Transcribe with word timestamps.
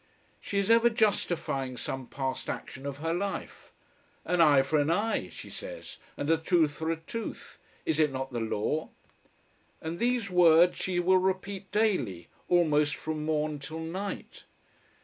She 0.39 0.57
is 0.57 0.71
ever 0.71 0.89
justifying 0.89 1.77
some 1.77 2.07
past 2.07 2.49
action 2.49 2.87
of 2.87 2.97
her 2.97 3.13
life. 3.13 3.71
"An 4.25 4.41
eye 4.41 4.63
for 4.63 4.79
an 4.79 4.89
eye," 4.89 5.29
she 5.29 5.51
says, 5.51 5.97
"and 6.17 6.27
a 6.31 6.37
tooth 6.37 6.71
for 6.71 6.89
a 6.89 6.95
tooth. 6.97 7.59
Is 7.85 7.99
it 7.99 8.11
not 8.11 8.31
the 8.33 8.39
law?" 8.39 8.89
And 9.79 9.99
these 9.99 10.31
words 10.31 10.77
she 10.79 10.99
will 10.99 11.19
repeat 11.19 11.71
daily, 11.71 12.29
almost 12.49 12.95
from 12.95 13.25
morn 13.25 13.59
till 13.59 13.77
night. 13.81 14.45